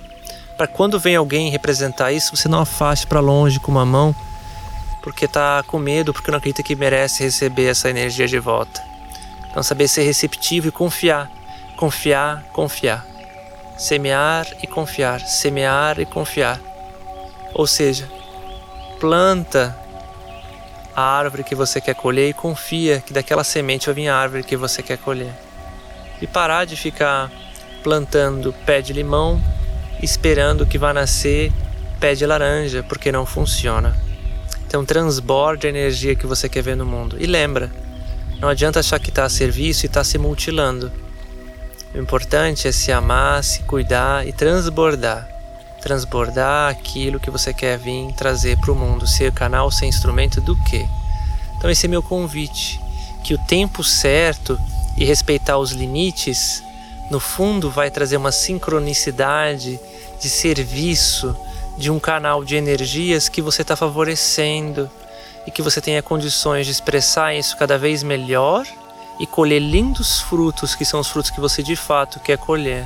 para 0.57 0.67
quando 0.67 0.99
vem 0.99 1.17
alguém 1.17 1.51
representar 1.51 2.13
isso, 2.13 2.37
você 2.37 2.49
não 2.49 2.61
afaste 2.61 3.07
para 3.07 3.21
longe 3.21 3.61
com 3.61 3.71
uma 3.71 3.87
mão, 3.87 4.15
porque 5.03 5.25
está 5.25 5.63
com 5.67 5.79
medo, 5.79 6.13
porque 6.13 6.31
não 6.31 6.39
acredita 6.39 6.63
que 6.63 6.75
merece 6.75 7.23
receber 7.23 7.67
essa 7.67 7.89
energia 7.89 8.27
de 8.27 8.39
volta. 8.39 8.83
Então, 9.51 9.63
saber 9.63 9.89
ser 9.89 10.03
receptivo 10.03 10.69
e 10.69 10.71
confiar, 10.71 11.31
confiar, 11.77 12.43
confiar. 12.53 13.07
Semear 13.77 14.47
e 14.63 14.67
confiar, 14.67 15.21
semear 15.21 16.01
e 16.01 16.07
confiar. 16.07 16.61
Ou 17.55 17.67
seja, 17.67 18.09
planta 18.99 19.77
a 20.95 21.03
árvore 21.03 21.45
que 21.45 21.55
você 21.55 21.81
quer 21.81 21.95
colher 21.95 22.29
e 22.29 22.33
confia 22.33 23.01
que 23.01 23.13
daquela 23.13 23.45
semente 23.45 23.87
vai 23.87 23.95
vir 23.95 24.09
a 24.09 24.17
árvore 24.17 24.43
que 24.43 24.57
você 24.57 24.83
quer 24.83 24.99
colher. 24.99 25.33
E 26.21 26.27
parar 26.27 26.65
de 26.65 26.75
ficar 26.75 27.31
plantando 27.85 28.53
pé 28.67 28.83
de 28.83 28.93
limão 28.93 29.41
esperando 30.03 30.67
que 30.67 30.79
vá 30.79 30.93
nascer 30.93 31.53
pé 32.01 32.15
de 32.15 32.25
laranja, 32.25 32.83
porque 32.83 33.11
não 33.11 33.27
funciona. 33.27 33.97
Então 34.69 34.85
transborde 34.85 35.67
a 35.67 35.71
energia 35.71 36.15
que 36.15 36.27
você 36.27 36.47
quer 36.47 36.63
ver 36.63 36.77
no 36.77 36.85
mundo. 36.85 37.17
E 37.19 37.25
lembra, 37.25 37.73
não 38.39 38.51
adianta 38.51 38.81
achar 38.81 39.01
que 39.01 39.09
está 39.09 39.25
a 39.25 39.31
serviço 39.31 39.87
e 39.87 39.89
está 39.89 40.05
se 40.05 40.19
mutilando. 40.19 40.93
O 41.95 41.99
importante 41.99 42.69
é 42.69 42.73
se 42.73 42.93
amar, 42.93 43.43
se 43.43 43.63
cuidar 43.63 44.29
e 44.29 44.33
transbordar. 44.33 45.27
Transbordar 45.81 46.71
aquilo 46.71 47.19
que 47.19 47.31
você 47.31 47.55
quer 47.55 47.79
vir 47.79 48.13
trazer 48.13 48.59
para 48.59 48.71
o 48.71 48.77
mundo, 48.77 49.07
ser 49.07 49.33
canal, 49.33 49.71
ser 49.71 49.87
instrumento 49.87 50.39
do 50.39 50.55
quê? 50.65 50.87
Então 51.57 51.71
esse 51.71 51.87
é 51.87 51.89
meu 51.89 52.03
convite, 52.03 52.79
que 53.25 53.33
o 53.33 53.39
tempo 53.39 53.83
certo 53.83 54.59
e 54.99 55.05
respeitar 55.07 55.57
os 55.57 55.71
limites 55.71 56.63
no 57.11 57.19
fundo 57.19 57.71
vai 57.71 57.91
trazer 57.91 58.19
uma 58.19 58.31
sincronicidade 58.31 59.81
de 60.21 60.29
serviço 60.29 61.35
de 61.79 61.93
um 61.93 62.01
canal 62.01 62.45
de 62.45 62.57
energias 62.57 63.29
que 63.29 63.41
você 63.41 63.63
está 63.63 63.77
favorecendo 63.77 64.91
e 65.47 65.51
que 65.51 65.63
você 65.63 65.81
tenha 65.81 66.03
condições 66.03 66.67
de 66.67 66.73
expressar 66.73 67.35
isso 67.35 67.57
cada 67.57 67.79
vez 67.79 68.03
melhor 68.03 68.67
e 69.21 69.27
colher 69.27 69.61
lindos 69.61 70.21
frutos 70.21 70.75
que 70.75 70.85
são 70.85 70.99
os 70.99 71.09
frutos 71.09 71.31
que 71.31 71.41
você 71.41 71.63
de 71.63 71.77
fato 71.77 72.19
quer 72.19 72.37
colher. 72.37 72.85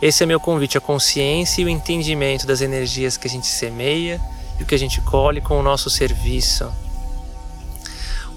Esse 0.00 0.22
é 0.22 0.26
meu 0.26 0.38
convite, 0.38 0.76
a 0.76 0.80
consciência 0.80 1.62
e 1.62 1.64
o 1.64 1.68
entendimento 1.68 2.46
das 2.46 2.60
energias 2.60 3.16
que 3.16 3.26
a 3.26 3.30
gente 3.30 3.46
semeia 3.46 4.20
e 4.58 4.62
o 4.62 4.66
que 4.66 4.74
a 4.74 4.78
gente 4.78 5.00
colhe 5.00 5.40
com 5.40 5.58
o 5.58 5.62
nosso 5.62 5.88
serviço. 5.88 6.70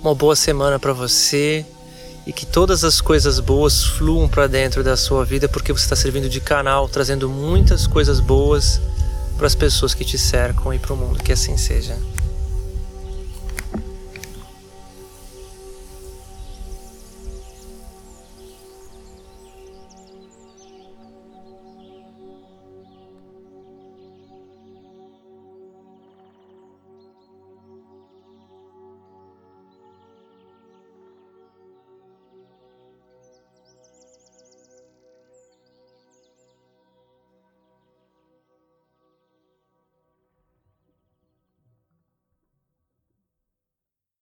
Uma 0.02 0.16
boa 0.16 0.36
semana 0.36 0.80
para 0.80 0.94
você 0.94 1.66
e 2.26 2.32
que 2.32 2.46
todas 2.46 2.86
as 2.86 3.02
coisas 3.02 3.42
boas 3.42 3.84
fluam 3.84 4.30
para 4.30 4.48
dentro 4.48 4.84
da 4.84 4.96
sua 4.96 5.26
vida 5.26 5.50
porque 5.50 5.74
você 5.74 5.84
está 5.84 5.96
servindo 5.96 6.30
de 6.30 6.40
canal, 6.40 6.88
trazendo 6.88 7.30
muitas 7.30 7.86
coisas 7.86 8.22
boas 8.22 8.82
para 9.44 9.48
as 9.48 9.56
pessoas 9.56 9.94
que 9.94 10.06
te 10.06 10.18
cercam 10.18 10.74
e 10.74 10.80
para 10.80 10.94
o 10.94 10.96
mundo. 10.96 11.22
Que 11.22 11.34
assim 11.34 11.58
seja. 11.58 11.98